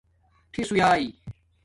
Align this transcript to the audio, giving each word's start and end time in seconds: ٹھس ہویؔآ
ٹھس 0.51 0.69
ہویؔآ 0.73 0.89